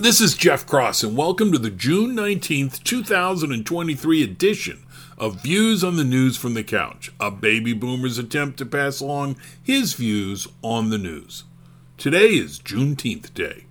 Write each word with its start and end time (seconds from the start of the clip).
This 0.00 0.20
is 0.20 0.34
Jeff 0.34 0.64
Cross, 0.64 1.02
and 1.02 1.16
welcome 1.16 1.50
to 1.50 1.58
the 1.58 1.70
June 1.70 2.14
19th, 2.14 2.84
2023 2.84 4.22
edition 4.22 4.86
of 5.18 5.42
Views 5.42 5.82
on 5.82 5.96
the 5.96 6.04
News 6.04 6.36
from 6.36 6.54
the 6.54 6.62
Couch, 6.62 7.10
a 7.18 7.32
baby 7.32 7.72
boomer's 7.72 8.16
attempt 8.16 8.58
to 8.58 8.64
pass 8.64 9.00
along 9.00 9.34
his 9.60 9.94
views 9.94 10.46
on 10.62 10.90
the 10.90 10.98
news. 10.98 11.42
Today 11.96 12.28
is 12.28 12.60
Juneteenth 12.60 13.34
Day. 13.34 13.64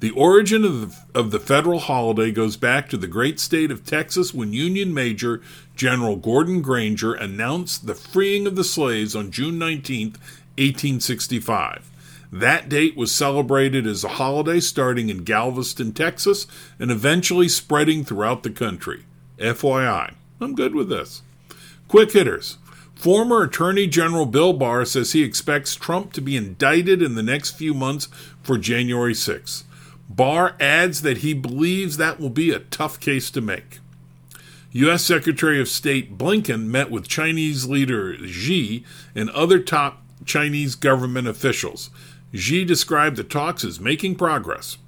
The 0.00 0.12
origin 0.12 0.64
of 0.64 0.80
the, 0.80 1.20
of 1.20 1.30
the 1.30 1.38
federal 1.38 1.80
holiday 1.80 2.32
goes 2.32 2.56
back 2.56 2.88
to 2.88 2.96
the 2.96 3.06
great 3.06 3.38
state 3.38 3.70
of 3.70 3.84
Texas 3.84 4.32
when 4.32 4.54
Union 4.54 4.94
Major 4.94 5.42
General 5.74 6.16
Gordon 6.16 6.62
Granger 6.62 7.12
announced 7.12 7.86
the 7.86 7.94
freeing 7.94 8.46
of 8.46 8.56
the 8.56 8.64
slaves 8.64 9.14
on 9.14 9.30
June 9.30 9.58
19, 9.58 10.12
1865. 10.56 11.90
That 12.32 12.68
date 12.68 12.96
was 12.96 13.12
celebrated 13.12 13.86
as 13.86 14.04
a 14.04 14.08
holiday 14.08 14.60
starting 14.60 15.08
in 15.08 15.24
Galveston, 15.24 15.92
Texas, 15.92 16.46
and 16.78 16.90
eventually 16.90 17.48
spreading 17.48 18.04
throughout 18.04 18.42
the 18.42 18.50
country. 18.50 19.04
FYI, 19.38 20.14
I'm 20.40 20.54
good 20.54 20.74
with 20.74 20.88
this. 20.88 21.22
Quick 21.88 22.12
hitters. 22.12 22.58
Former 22.94 23.42
Attorney 23.42 23.86
General 23.86 24.26
Bill 24.26 24.54
Barr 24.54 24.84
says 24.84 25.12
he 25.12 25.22
expects 25.22 25.74
Trump 25.74 26.12
to 26.14 26.20
be 26.20 26.36
indicted 26.36 27.02
in 27.02 27.14
the 27.14 27.22
next 27.22 27.50
few 27.50 27.74
months 27.74 28.08
for 28.42 28.56
January 28.56 29.14
6. 29.14 29.64
Barr 30.08 30.56
adds 30.58 31.02
that 31.02 31.18
he 31.18 31.34
believes 31.34 31.96
that 31.96 32.18
will 32.18 32.30
be 32.30 32.50
a 32.50 32.60
tough 32.60 32.98
case 32.98 33.30
to 33.30 33.40
make. 33.40 33.80
U.S. 34.72 35.04
Secretary 35.04 35.60
of 35.60 35.68
State 35.68 36.18
Blinken 36.18 36.66
met 36.66 36.90
with 36.90 37.08
Chinese 37.08 37.66
leader 37.66 38.16
Xi 38.26 38.84
and 39.14 39.30
other 39.30 39.58
top 39.58 40.02
Chinese 40.24 40.74
government 40.74 41.28
officials. 41.28 41.90
Xi 42.36 42.64
described 42.64 43.16
the 43.16 43.24
talks 43.24 43.64
as 43.64 43.80
making 43.80 44.16
progress. 44.16 44.78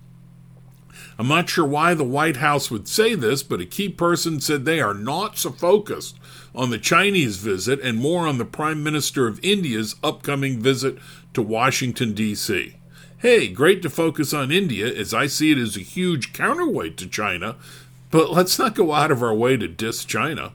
I'm 1.18 1.28
not 1.28 1.48
sure 1.48 1.66
why 1.66 1.94
the 1.94 2.04
White 2.04 2.36
House 2.36 2.70
would 2.70 2.86
say 2.86 3.16
this, 3.16 3.42
but 3.42 3.60
a 3.60 3.66
key 3.66 3.88
person 3.88 4.40
said 4.40 4.64
they 4.64 4.80
are 4.80 4.94
not 4.94 5.36
so 5.36 5.50
focused 5.50 6.16
on 6.54 6.70
the 6.70 6.78
Chinese 6.78 7.38
visit 7.38 7.80
and 7.80 7.98
more 7.98 8.26
on 8.26 8.38
the 8.38 8.44
Prime 8.44 8.84
Minister 8.84 9.26
of 9.26 9.42
India's 9.42 9.96
upcoming 10.02 10.60
visit 10.60 10.96
to 11.34 11.42
Washington, 11.42 12.14
D.C. 12.14 12.76
Hey, 13.18 13.48
great 13.48 13.82
to 13.82 13.90
focus 13.90 14.32
on 14.32 14.52
India, 14.52 14.86
as 14.86 15.12
I 15.12 15.26
see 15.26 15.50
it 15.50 15.58
as 15.58 15.76
a 15.76 15.80
huge 15.80 16.32
counterweight 16.32 16.96
to 16.98 17.08
China, 17.08 17.56
but 18.12 18.30
let's 18.30 18.58
not 18.58 18.76
go 18.76 18.92
out 18.92 19.10
of 19.10 19.22
our 19.22 19.34
way 19.34 19.56
to 19.56 19.66
diss 19.66 20.04
China. 20.04 20.52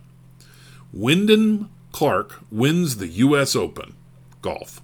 Wyndham 0.94 1.70
Clark 1.92 2.39
wins 2.50 2.98
the 2.98 3.08
U.S. 3.08 3.54
Open. 3.54 3.95
Golf. 4.42 4.82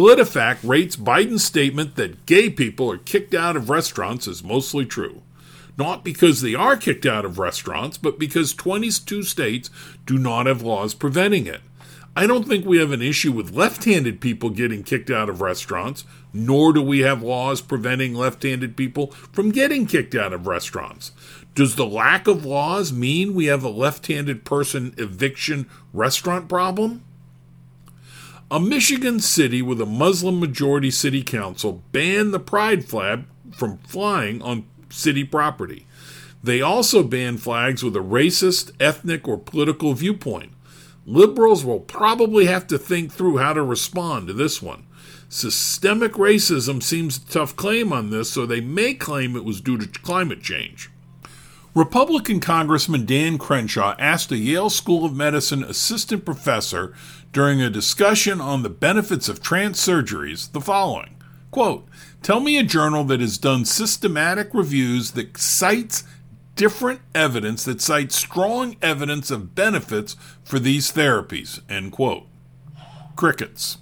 PolitiFact 0.00 0.60
rates 0.62 0.96
Biden's 0.96 1.44
statement 1.44 1.96
that 1.96 2.24
gay 2.24 2.48
people 2.48 2.90
are 2.90 2.96
kicked 2.96 3.34
out 3.34 3.54
of 3.54 3.68
restaurants 3.68 4.26
as 4.26 4.42
mostly 4.42 4.86
true. 4.86 5.20
Not 5.76 6.04
because 6.04 6.40
they 6.40 6.54
are 6.54 6.78
kicked 6.78 7.04
out 7.04 7.26
of 7.26 7.38
restaurants, 7.38 7.98
but 7.98 8.18
because 8.18 8.54
22 8.54 9.22
states 9.24 9.68
do 10.06 10.16
not 10.16 10.46
have 10.46 10.62
laws 10.62 10.94
preventing 10.94 11.46
it. 11.46 11.60
I 12.16 12.26
don't 12.26 12.48
think 12.48 12.64
we 12.64 12.78
have 12.78 12.92
an 12.92 13.02
issue 13.02 13.30
with 13.30 13.52
left 13.52 13.84
handed 13.84 14.22
people 14.22 14.48
getting 14.48 14.84
kicked 14.84 15.10
out 15.10 15.28
of 15.28 15.42
restaurants, 15.42 16.06
nor 16.32 16.72
do 16.72 16.80
we 16.80 17.00
have 17.00 17.22
laws 17.22 17.60
preventing 17.60 18.14
left 18.14 18.42
handed 18.42 18.78
people 18.78 19.08
from 19.32 19.50
getting 19.50 19.84
kicked 19.84 20.14
out 20.14 20.32
of 20.32 20.46
restaurants. 20.46 21.12
Does 21.54 21.76
the 21.76 21.84
lack 21.84 22.26
of 22.26 22.46
laws 22.46 22.90
mean 22.90 23.34
we 23.34 23.46
have 23.46 23.62
a 23.62 23.68
left 23.68 24.06
handed 24.06 24.46
person 24.46 24.94
eviction 24.96 25.68
restaurant 25.92 26.48
problem? 26.48 27.04
A 28.52 28.58
Michigan 28.58 29.20
city 29.20 29.62
with 29.62 29.80
a 29.80 29.86
Muslim 29.86 30.40
majority 30.40 30.90
city 30.90 31.22
council 31.22 31.84
banned 31.92 32.34
the 32.34 32.40
pride 32.40 32.84
flag 32.84 33.22
from 33.52 33.78
flying 33.78 34.42
on 34.42 34.66
city 34.88 35.22
property. 35.22 35.86
They 36.42 36.60
also 36.60 37.04
banned 37.04 37.40
flags 37.40 37.84
with 37.84 37.94
a 37.94 38.00
racist, 38.00 38.72
ethnic, 38.80 39.28
or 39.28 39.38
political 39.38 39.94
viewpoint. 39.94 40.52
Liberals 41.06 41.64
will 41.64 41.78
probably 41.78 42.46
have 42.46 42.66
to 42.66 42.78
think 42.78 43.12
through 43.12 43.36
how 43.36 43.52
to 43.52 43.62
respond 43.62 44.26
to 44.26 44.32
this 44.32 44.60
one. 44.60 44.84
Systemic 45.28 46.14
racism 46.14 46.82
seems 46.82 47.18
a 47.18 47.26
tough 47.28 47.54
claim 47.54 47.92
on 47.92 48.10
this, 48.10 48.32
so 48.32 48.46
they 48.46 48.60
may 48.60 48.94
claim 48.94 49.36
it 49.36 49.44
was 49.44 49.60
due 49.60 49.78
to 49.78 49.86
climate 50.00 50.42
change. 50.42 50.90
Republican 51.72 52.40
Congressman 52.40 53.06
Dan 53.06 53.38
Crenshaw 53.38 53.94
asked 53.96 54.32
a 54.32 54.36
Yale 54.36 54.70
School 54.70 55.04
of 55.04 55.14
Medicine 55.14 55.62
assistant 55.62 56.24
professor 56.24 56.92
during 57.32 57.62
a 57.62 57.70
discussion 57.70 58.40
on 58.40 58.62
the 58.62 58.70
benefits 58.70 59.28
of 59.28 59.42
trans 59.42 59.78
surgeries 59.78 60.50
the 60.52 60.60
following 60.60 61.16
quote, 61.50 61.86
Tell 62.22 62.40
me 62.40 62.58
a 62.58 62.62
journal 62.62 63.04
that 63.04 63.20
has 63.20 63.38
done 63.38 63.64
systematic 63.64 64.52
reviews 64.52 65.12
that 65.12 65.36
cites 65.36 66.04
different 66.54 67.00
evidence, 67.14 67.64
that 67.64 67.80
cites 67.80 68.14
strong 68.14 68.76
evidence 68.82 69.30
of 69.30 69.54
benefits 69.54 70.16
for 70.44 70.58
these 70.58 70.92
therapies. 70.92 71.60
End 71.70 71.92
quote. 71.92 72.26
Crickets. 73.16 73.78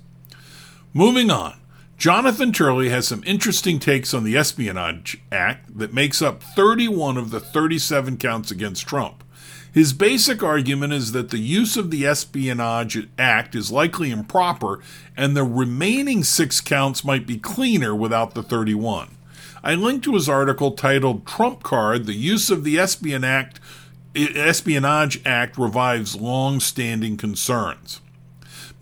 Moving 0.92 1.30
on. 1.30 1.60
Jonathan 1.96 2.52
Turley 2.52 2.90
has 2.90 3.08
some 3.08 3.24
interesting 3.26 3.80
takes 3.80 4.14
on 4.14 4.22
the 4.22 4.36
Espionage 4.36 5.18
Act 5.32 5.76
that 5.76 5.92
makes 5.92 6.22
up 6.22 6.40
31 6.42 7.16
of 7.16 7.30
the 7.30 7.40
37 7.40 8.18
counts 8.18 8.52
against 8.52 8.86
Trump. 8.86 9.24
His 9.72 9.92
basic 9.92 10.42
argument 10.42 10.92
is 10.92 11.12
that 11.12 11.30
the 11.30 11.38
use 11.38 11.76
of 11.76 11.90
the 11.90 12.06
Espionage 12.06 13.08
Act 13.18 13.54
is 13.54 13.70
likely 13.70 14.10
improper 14.10 14.80
and 15.16 15.36
the 15.36 15.44
remaining 15.44 16.24
six 16.24 16.60
counts 16.60 17.04
might 17.04 17.26
be 17.26 17.38
cleaner 17.38 17.94
without 17.94 18.34
the 18.34 18.42
31. 18.42 19.16
I 19.62 19.74
linked 19.74 20.04
to 20.04 20.14
his 20.14 20.28
article 20.28 20.72
titled 20.72 21.26
Trump 21.26 21.62
Card 21.62 22.06
The 22.06 22.14
Use 22.14 22.50
of 22.50 22.64
the 22.64 22.78
Espionage 22.78 23.24
Act, 23.24 23.60
Espionage 24.14 25.20
Act 25.26 25.58
Revives 25.58 26.16
Long 26.16 26.60
Standing 26.60 27.16
Concerns. 27.16 28.00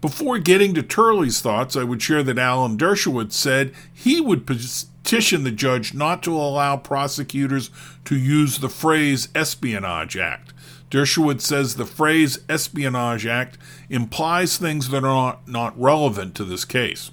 Before 0.00 0.38
getting 0.38 0.74
to 0.74 0.82
Turley's 0.82 1.40
thoughts, 1.40 1.74
I 1.74 1.82
would 1.82 2.02
share 2.02 2.22
that 2.22 2.38
Alan 2.38 2.76
Dershowitz 2.76 3.32
said 3.32 3.72
he 3.92 4.20
would 4.20 4.46
petition 4.46 5.42
the 5.42 5.50
judge 5.50 5.94
not 5.94 6.22
to 6.24 6.36
allow 6.36 6.76
prosecutors 6.76 7.70
to 8.04 8.16
use 8.16 8.58
the 8.58 8.68
phrase 8.68 9.28
Espionage 9.34 10.16
Act. 10.16 10.45
Dershowitz 10.90 11.42
says 11.42 11.74
the 11.74 11.84
phrase 11.84 12.38
Espionage 12.48 13.26
Act 13.26 13.58
implies 13.90 14.56
things 14.56 14.88
that 14.90 14.98
are 14.98 15.02
not, 15.02 15.48
not 15.48 15.80
relevant 15.80 16.34
to 16.36 16.44
this 16.44 16.64
case. 16.64 17.10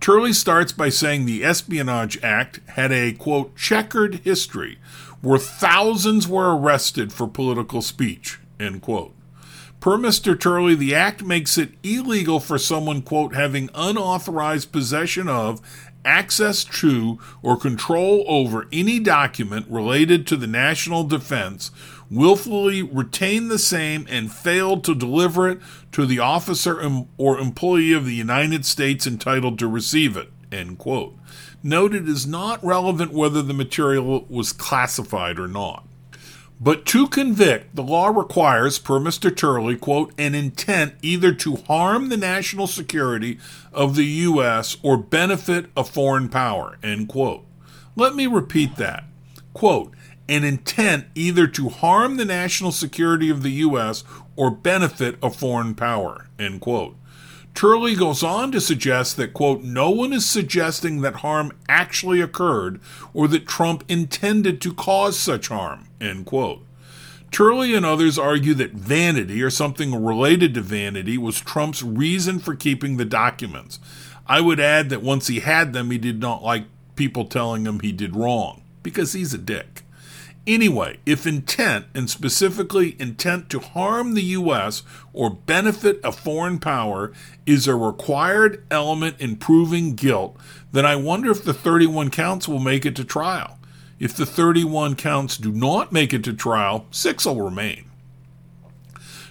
Turley 0.00 0.32
starts 0.32 0.72
by 0.72 0.88
saying 0.88 1.26
the 1.26 1.44
Espionage 1.44 2.22
Act 2.22 2.60
had 2.70 2.92
a, 2.92 3.12
quote, 3.12 3.56
checkered 3.56 4.16
history 4.16 4.78
where 5.20 5.38
thousands 5.38 6.28
were 6.28 6.56
arrested 6.56 7.12
for 7.12 7.26
political 7.26 7.82
speech, 7.82 8.38
end 8.60 8.80
quote. 8.80 9.14
Per 9.80 9.96
Mr. 9.96 10.38
Turley, 10.38 10.74
the 10.74 10.94
act 10.94 11.22
makes 11.22 11.56
it 11.56 11.70
illegal 11.84 12.40
for 12.40 12.58
someone, 12.58 13.00
quote, 13.00 13.34
having 13.34 13.70
unauthorized 13.74 14.72
possession 14.72 15.28
of, 15.28 15.60
access 16.04 16.64
to, 16.64 17.18
or 17.42 17.56
control 17.56 18.24
over 18.26 18.66
any 18.72 18.98
document 18.98 19.66
related 19.68 20.26
to 20.26 20.36
the 20.36 20.48
national 20.48 21.04
defense, 21.04 21.70
willfully 22.10 22.82
retain 22.82 23.48
the 23.48 23.58
same 23.58 24.06
and 24.08 24.32
failed 24.32 24.82
to 24.82 24.94
deliver 24.94 25.48
it 25.48 25.60
to 25.92 26.06
the 26.06 26.18
officer 26.18 26.80
or 27.16 27.38
employee 27.38 27.92
of 27.92 28.04
the 28.04 28.14
United 28.14 28.64
States 28.64 29.06
entitled 29.06 29.58
to 29.58 29.68
receive 29.68 30.16
it, 30.16 30.32
end 30.50 30.78
quote. 30.78 31.14
Note 31.62 31.94
it 31.94 32.08
is 32.08 32.26
not 32.26 32.64
relevant 32.64 33.12
whether 33.12 33.42
the 33.42 33.54
material 33.54 34.24
was 34.28 34.52
classified 34.52 35.38
or 35.38 35.48
not. 35.48 35.87
But 36.60 36.86
to 36.86 37.06
convict, 37.06 37.76
the 37.76 37.84
law 37.84 38.08
requires, 38.08 38.78
per 38.78 38.98
Mr. 38.98 39.34
Turley, 39.34 39.76
quote, 39.76 40.12
an 40.18 40.34
intent 40.34 40.94
either 41.02 41.32
to 41.34 41.56
harm 41.56 42.08
the 42.08 42.16
national 42.16 42.66
security 42.66 43.38
of 43.72 43.94
the 43.94 44.04
U.S. 44.04 44.76
or 44.82 44.96
benefit 44.96 45.66
a 45.76 45.84
foreign 45.84 46.28
power, 46.28 46.76
end 46.82 47.08
quote. 47.08 47.44
Let 47.94 48.16
me 48.16 48.26
repeat 48.26 48.76
that. 48.76 49.04
Quote, 49.54 49.92
an 50.28 50.42
intent 50.42 51.06
either 51.14 51.46
to 51.46 51.68
harm 51.68 52.16
the 52.16 52.24
national 52.24 52.72
security 52.72 53.30
of 53.30 53.42
the 53.42 53.52
U.S. 53.52 54.02
or 54.34 54.50
benefit 54.50 55.16
a 55.22 55.30
foreign 55.30 55.74
power, 55.76 56.26
end 56.38 56.60
quote. 56.60 56.96
Turley 57.54 57.96
goes 57.96 58.22
on 58.22 58.52
to 58.52 58.60
suggest 58.60 59.16
that, 59.16 59.34
quote, 59.34 59.62
no 59.62 59.90
one 59.90 60.12
is 60.12 60.24
suggesting 60.24 61.00
that 61.00 61.16
harm 61.16 61.52
actually 61.68 62.20
occurred 62.20 62.80
or 63.12 63.26
that 63.28 63.48
Trump 63.48 63.82
intended 63.88 64.60
to 64.60 64.72
cause 64.72 65.18
such 65.18 65.48
harm, 65.48 65.88
end 66.00 66.24
quote. 66.24 66.64
Turley 67.30 67.74
and 67.74 67.84
others 67.84 68.18
argue 68.18 68.54
that 68.54 68.72
vanity 68.72 69.42
or 69.42 69.50
something 69.50 70.04
related 70.04 70.54
to 70.54 70.60
vanity 70.60 71.18
was 71.18 71.40
Trump's 71.40 71.82
reason 71.82 72.38
for 72.38 72.54
keeping 72.54 72.96
the 72.96 73.04
documents. 73.04 73.78
I 74.26 74.40
would 74.40 74.60
add 74.60 74.88
that 74.90 75.02
once 75.02 75.26
he 75.26 75.40
had 75.40 75.72
them, 75.72 75.90
he 75.90 75.98
did 75.98 76.20
not 76.20 76.42
like 76.42 76.64
people 76.96 77.24
telling 77.24 77.66
him 77.66 77.80
he 77.80 77.92
did 77.92 78.16
wrong, 78.16 78.62
because 78.82 79.12
he's 79.12 79.34
a 79.34 79.38
dick. 79.38 79.82
Anyway, 80.48 80.98
if 81.04 81.26
intent, 81.26 81.84
and 81.94 82.08
specifically 82.08 82.96
intent 82.98 83.50
to 83.50 83.58
harm 83.58 84.14
the 84.14 84.22
U.S. 84.22 84.82
or 85.12 85.28
benefit 85.28 86.00
a 86.02 86.10
foreign 86.10 86.58
power, 86.58 87.12
is 87.44 87.68
a 87.68 87.74
required 87.74 88.64
element 88.70 89.20
in 89.20 89.36
proving 89.36 89.94
guilt, 89.94 90.38
then 90.72 90.86
I 90.86 90.96
wonder 90.96 91.30
if 91.30 91.44
the 91.44 91.52
31 91.52 92.08
counts 92.08 92.48
will 92.48 92.60
make 92.60 92.86
it 92.86 92.96
to 92.96 93.04
trial. 93.04 93.58
If 94.00 94.16
the 94.16 94.24
31 94.24 94.96
counts 94.96 95.36
do 95.36 95.52
not 95.52 95.92
make 95.92 96.14
it 96.14 96.24
to 96.24 96.32
trial, 96.32 96.86
six 96.90 97.26
will 97.26 97.42
remain. 97.42 97.84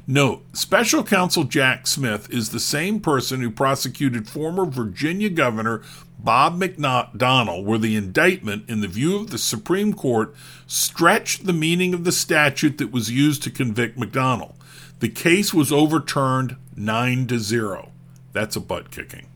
Note, 0.06 0.46
Special 0.54 1.04
Counsel 1.04 1.46
Jack 1.46 1.88
Smith 1.88 2.32
is 2.32 2.52
the 2.52 2.60
same 2.60 3.00
person 3.00 3.42
who 3.42 3.50
prosecuted 3.50 4.30
former 4.30 4.66
Virginia 4.66 5.30
Governor 5.30 5.82
Bob 6.20 6.60
McDonnell, 6.60 7.64
where 7.64 7.78
the 7.78 7.96
indictment, 7.96 8.70
in 8.70 8.82
the 8.82 8.88
view 8.88 9.18
of 9.18 9.30
the 9.30 9.38
Supreme 9.38 9.94
Court, 9.94 10.34
stretched 10.66 11.46
the 11.46 11.54
meaning 11.54 11.94
of 11.94 12.04
the 12.04 12.12
statute 12.12 12.78
that 12.80 12.92
was 12.92 13.12
used 13.12 13.44
to 13.44 13.52
convict 13.52 13.98
McDonnell. 13.98 14.56
The 15.00 15.10
case 15.10 15.54
was 15.54 15.72
overturned 15.72 16.56
9 16.76 17.28
to 17.28 17.40
0. 17.40 17.92
That's 18.34 18.56
a 18.56 18.60
butt 18.60 18.90
kicking. 18.90 19.28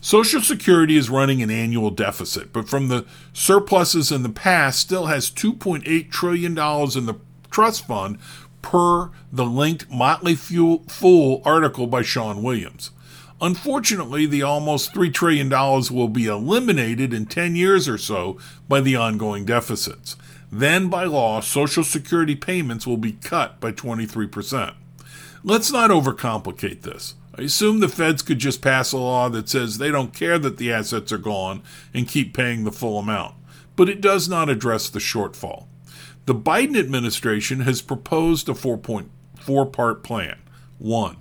Social 0.00 0.40
Security 0.40 0.96
is 0.96 1.10
running 1.10 1.42
an 1.42 1.50
annual 1.50 1.90
deficit, 1.90 2.52
but 2.52 2.68
from 2.68 2.88
the 2.88 3.06
surpluses 3.32 4.12
in 4.12 4.22
the 4.22 4.28
past, 4.28 4.78
still 4.78 5.06
has 5.06 5.30
$2.8 5.30 6.10
trillion 6.10 6.52
in 6.52 7.06
the 7.06 7.18
trust 7.50 7.86
fund, 7.86 8.18
per 8.62 9.10
the 9.32 9.46
linked 9.46 9.90
Motley 9.90 10.34
Fool 10.34 11.42
article 11.44 11.86
by 11.86 12.02
Sean 12.02 12.42
Williams. 12.42 12.90
Unfortunately, 13.40 14.24
the 14.24 14.42
almost 14.42 14.94
$3 14.94 15.12
trillion 15.12 15.50
will 15.50 16.08
be 16.08 16.26
eliminated 16.26 17.12
in 17.12 17.26
10 17.26 17.54
years 17.54 17.88
or 17.88 17.98
so 17.98 18.38
by 18.68 18.80
the 18.80 18.96
ongoing 18.96 19.44
deficits. 19.44 20.16
Then, 20.50 20.88
by 20.88 21.04
law, 21.04 21.40
Social 21.40 21.84
Security 21.84 22.34
payments 22.34 22.86
will 22.86 22.96
be 22.96 23.12
cut 23.12 23.60
by 23.60 23.72
23%. 23.72 24.74
Let's 25.44 25.70
not 25.70 25.90
overcomplicate 25.90 26.82
this. 26.82 27.14
I 27.38 27.42
assume 27.42 27.80
the 27.80 27.88
feds 27.88 28.22
could 28.22 28.38
just 28.38 28.62
pass 28.62 28.92
a 28.92 28.96
law 28.96 29.28
that 29.28 29.50
says 29.50 29.76
they 29.76 29.90
don't 29.90 30.14
care 30.14 30.38
that 30.38 30.56
the 30.56 30.72
assets 30.72 31.12
are 31.12 31.18
gone 31.18 31.62
and 31.92 32.08
keep 32.08 32.34
paying 32.34 32.64
the 32.64 32.72
full 32.72 32.98
amount. 32.98 33.34
But 33.76 33.90
it 33.90 34.00
does 34.00 34.28
not 34.28 34.48
address 34.48 34.88
the 34.88 34.98
shortfall. 34.98 35.66
The 36.24 36.34
Biden 36.34 36.78
administration 36.78 37.60
has 37.60 37.82
proposed 37.82 38.48
a 38.48 38.54
four 38.54 38.78
point 38.78 39.10
four 39.38 39.66
part 39.66 40.02
plan. 40.02 40.38
One, 40.78 41.18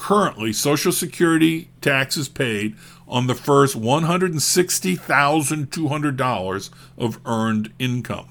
currently 0.00 0.52
Social 0.52 0.90
Security 0.90 1.70
taxes 1.82 2.28
paid 2.28 2.74
on 3.06 3.26
the 3.26 3.34
first 3.34 3.78
$160,200 3.78 6.70
of 6.96 7.20
earned 7.26 7.70
income. 7.78 8.30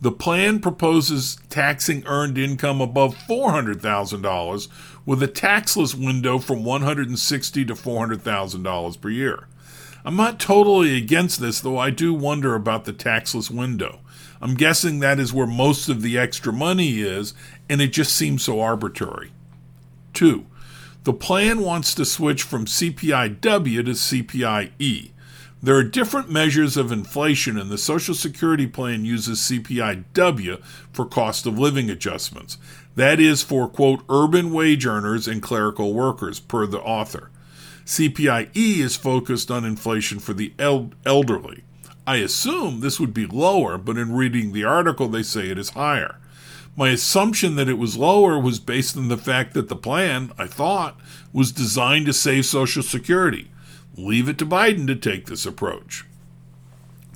The 0.00 0.10
plan 0.10 0.60
proposes 0.60 1.36
taxing 1.50 2.02
earned 2.06 2.38
income 2.38 2.80
above 2.80 3.14
$400,000 3.14 4.68
with 5.04 5.22
a 5.22 5.28
taxless 5.28 5.94
window 5.94 6.38
from 6.38 6.64
$160 6.64 7.66
to 7.66 7.74
$400,000 7.74 9.00
per 9.00 9.10
year. 9.10 9.46
I'm 10.06 10.16
not 10.16 10.40
totally 10.40 10.96
against 10.96 11.40
this, 11.40 11.60
though 11.60 11.76
I 11.76 11.90
do 11.90 12.14
wonder 12.14 12.54
about 12.54 12.86
the 12.86 12.94
taxless 12.94 13.50
window. 13.50 14.00
I'm 14.40 14.54
guessing 14.54 15.00
that 15.00 15.20
is 15.20 15.34
where 15.34 15.46
most 15.46 15.90
of 15.90 16.00
the 16.00 16.16
extra 16.16 16.50
money 16.50 17.00
is, 17.00 17.34
and 17.68 17.82
it 17.82 17.92
just 17.92 18.16
seems 18.16 18.42
so 18.42 18.62
arbitrary. 18.62 19.32
Two, 20.20 20.44
the 21.04 21.14
plan 21.14 21.62
wants 21.62 21.94
to 21.94 22.04
switch 22.04 22.42
from 22.42 22.66
CPIW 22.66 23.40
to 23.40 23.92
CPIE. 23.92 25.12
There 25.62 25.76
are 25.76 25.82
different 25.82 26.30
measures 26.30 26.76
of 26.76 26.92
inflation, 26.92 27.56
and 27.58 27.70
the 27.70 27.78
Social 27.78 28.14
Security 28.14 28.66
plan 28.66 29.06
uses 29.06 29.38
CPIW 29.38 30.62
for 30.92 31.06
cost 31.06 31.46
of 31.46 31.58
living 31.58 31.88
adjustments. 31.88 32.58
That 32.96 33.18
is 33.18 33.42
for, 33.42 33.66
quote, 33.66 34.02
urban 34.10 34.52
wage 34.52 34.84
earners 34.84 35.26
and 35.26 35.40
clerical 35.40 35.94
workers, 35.94 36.38
per 36.38 36.66
the 36.66 36.80
author. 36.80 37.30
CPIE 37.86 38.50
is 38.54 38.96
focused 38.96 39.50
on 39.50 39.64
inflation 39.64 40.18
for 40.18 40.34
the 40.34 40.52
el- 40.58 40.90
elderly. 41.06 41.62
I 42.06 42.16
assume 42.16 42.80
this 42.80 43.00
would 43.00 43.14
be 43.14 43.24
lower, 43.24 43.78
but 43.78 43.96
in 43.96 44.14
reading 44.14 44.52
the 44.52 44.64
article, 44.64 45.08
they 45.08 45.22
say 45.22 45.48
it 45.48 45.56
is 45.56 45.70
higher. 45.70 46.19
My 46.76 46.90
assumption 46.90 47.56
that 47.56 47.68
it 47.68 47.78
was 47.78 47.96
lower 47.96 48.38
was 48.38 48.60
based 48.60 48.96
on 48.96 49.08
the 49.08 49.16
fact 49.16 49.54
that 49.54 49.68
the 49.68 49.76
plan, 49.76 50.32
I 50.38 50.46
thought, 50.46 50.98
was 51.32 51.52
designed 51.52 52.06
to 52.06 52.12
save 52.12 52.46
Social 52.46 52.82
Security. 52.82 53.50
Leave 53.96 54.28
it 54.28 54.38
to 54.38 54.46
Biden 54.46 54.86
to 54.86 54.96
take 54.96 55.26
this 55.26 55.44
approach. 55.44 56.04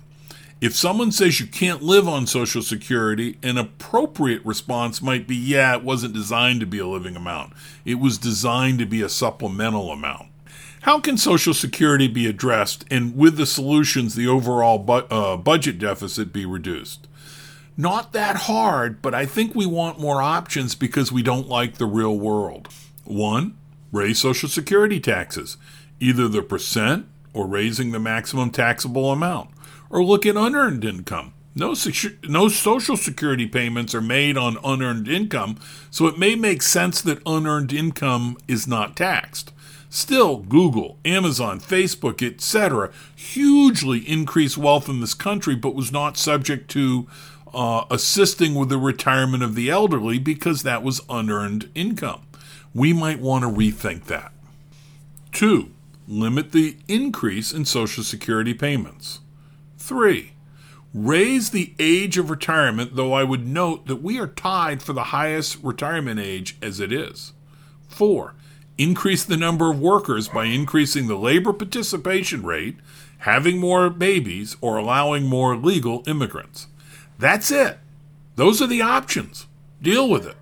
If 0.61 0.75
someone 0.75 1.13
says 1.13 1.39
you 1.39 1.47
can't 1.47 1.81
live 1.81 2.06
on 2.06 2.27
Social 2.27 2.61
Security, 2.61 3.38
an 3.41 3.57
appropriate 3.57 4.45
response 4.45 5.01
might 5.01 5.25
be, 5.25 5.35
yeah, 5.35 5.73
it 5.73 5.85
wasn't 5.85 6.13
designed 6.13 6.59
to 6.59 6.65
be 6.65 6.79
a 6.79 6.88
living 6.88 7.15
amount. 7.15 7.53
It 7.85 7.95
was 7.95 8.17
designed 8.17 8.79
to 8.79 8.85
be 8.85 9.01
a 9.01 9.07
supplemental 9.07 9.89
amount. 9.89 10.27
How 10.81 11.00
can 11.00 11.17
Social 11.17 11.53
Security 11.53 12.10
be 12.10 12.27
addressed 12.27 12.84
and 12.91 13.15
with 13.15 13.38
the 13.38 13.45
solutions, 13.45 14.15
the 14.15 14.27
overall 14.27 14.79
bu- 14.79 15.07
uh, 15.10 15.38
budget 15.38 15.79
deficit 15.79 16.34
be 16.34 16.45
reduced? 16.45 17.07
Not 17.77 18.12
that 18.12 18.36
hard, 18.36 19.01
but 19.01 19.15
I 19.15 19.25
think 19.25 19.55
we 19.55 19.65
want 19.65 20.01
more 20.01 20.22
options 20.22 20.75
because 20.75 21.10
we 21.10 21.24
don't 21.24 21.48
like 21.48 21.75
the 21.75 21.86
real 21.86 22.17
world. 22.17 22.67
One, 23.05 23.55
raise 23.93 24.19
Social 24.19 24.50
Security 24.50 25.00
taxes, 25.00 25.55
either 26.01 26.27
the 26.27 26.41
percent 26.41 27.07
or 27.31 27.48
raising 27.48 27.91
the 27.91 28.00
maximum 28.00 28.51
taxable 28.51 29.13
amount 29.13 29.51
or 29.89 30.03
look 30.03 30.25
at 30.25 30.38
unearned 30.38 30.86
income. 30.86 31.34
No, 31.55 31.72
secu- 31.72 32.29
no 32.29 32.48
social 32.48 32.96
security 32.96 33.48
payments 33.48 33.93
are 33.96 34.01
made 34.01 34.38
on 34.38 34.58
unearned 34.63 35.08
income, 35.08 35.58
so 35.89 36.08
it 36.08 36.17
may 36.17 36.36
make 36.36 36.62
sense 36.62 37.01
that 37.01 37.22
unearned 37.25 37.74
income 37.74 38.38
is 38.48 38.67
not 38.67 38.96
taxed. 38.96 39.51
Still, 39.89 40.38
Google, 40.38 41.00
Amazon, 41.03 41.60
Facebook, 41.60 42.25
etc., 42.25 42.91
hugely 43.15 44.08
increased 44.08 44.58
wealth 44.58 44.88
in 44.88 45.01
this 45.01 45.15
country, 45.15 45.55
but 45.55 45.74
was 45.74 45.91
not 45.91 46.15
subject 46.15 46.69
to 46.72 47.08
uh, 47.53 47.86
assisting 47.89 48.53
with 48.53 48.69
the 48.69 48.77
retirement 48.77 49.41
of 49.41 49.55
the 49.55 49.69
elderly 49.72 50.19
because 50.19 50.62
that 50.62 50.84
was 50.84 51.01
unearned 51.10 51.69
income. 51.74 52.22
We 52.74 52.93
might 52.93 53.19
want 53.19 53.43
to 53.43 53.50
rethink 53.50 54.05
that. 54.05 54.31
Two, 55.31 55.72
limit 56.08 56.51
the 56.51 56.77
increase 56.88 57.51
in 57.51 57.65
Social 57.65 58.03
Security 58.03 58.53
payments. 58.53 59.19
Three, 59.89 60.34
raise 60.93 61.50
the 61.50 61.74
age 61.79 62.19
of 62.19 62.29
retirement, 62.29 62.96
though 62.96 63.13
I 63.13 63.24
would 63.24 63.48
note 63.48 63.88
that 63.88 64.03
we 64.03 64.19
are 64.19 64.27
tied 64.27 64.84
for 64.84 64.93
the 64.93 65.05
highest 65.05 65.63
retirement 65.63 66.19
age 66.19 66.58
as 66.62 66.79
it 66.79 66.93
is. 66.93 67.34
Four, 67.88 68.36
increase 68.77 69.24
the 69.24 69.36
number 69.36 69.72
of 69.72 69.79
workers 69.79 70.29
by 70.29 70.46
increasing 70.46 71.08
the 71.08 71.17
labor 71.17 71.53
participation 71.53 72.43
rate, 72.43 72.77
having 73.17 73.58
more 73.58 73.89
babies, 73.89 74.58
or 74.62 74.77
allowing 74.77 75.25
more 75.25 75.58
legal 75.58 76.03
immigrants. 76.05 76.67
That's 77.17 77.50
it. 77.50 77.79
Those 78.36 78.62
are 78.62 78.67
the 78.67 78.84
options. 78.84 79.48
Deal 79.81 80.08
with 80.08 80.27
it. 80.27 80.38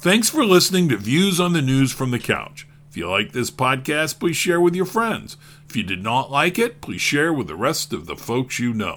Thanks 0.00 0.28
for 0.28 0.44
listening 0.44 0.90
to 0.90 0.98
Views 0.98 1.40
on 1.40 1.54
the 1.54 1.62
News 1.62 1.92
from 1.92 2.10
the 2.10 2.18
Couch. 2.18 2.68
If 2.90 2.98
you 2.98 3.08
like 3.08 3.32
this 3.32 3.50
podcast, 3.50 4.20
please 4.20 4.36
share 4.36 4.60
with 4.60 4.76
your 4.76 4.84
friends. 4.84 5.38
If 5.68 5.76
you 5.76 5.82
did 5.82 6.02
not 6.02 6.30
like 6.30 6.58
it, 6.58 6.80
please 6.80 7.00
share 7.00 7.32
with 7.32 7.48
the 7.48 7.56
rest 7.56 7.92
of 7.92 8.06
the 8.06 8.16
folks 8.16 8.58
you 8.58 8.72
know. 8.72 8.94